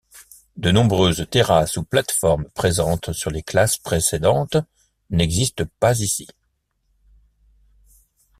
De 0.57 0.71
nombreuses 0.71 1.27
terrasses 1.29 1.77
ou 1.77 1.83
plates-formes 1.83 2.49
présentes 2.55 3.13
sur 3.13 3.29
les 3.29 3.43
classes 3.43 3.77
précédentes 3.77 4.57
n'existent 5.11 5.65
pas 5.79 5.95
ici. 5.99 6.27